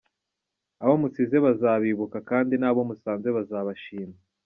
[0.83, 4.15] Abo musize bazabibuka ,kandi n’abo musanze bazabashima.